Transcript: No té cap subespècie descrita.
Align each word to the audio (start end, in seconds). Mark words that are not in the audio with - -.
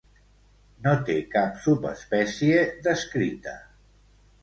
No 0.85 0.93
té 1.09 1.17
cap 1.35 1.61
subespècie 1.67 2.67
descrita. 2.91 3.59